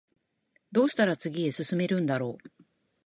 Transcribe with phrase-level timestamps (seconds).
[0.71, 2.51] どうしたら次へ進めるんだろう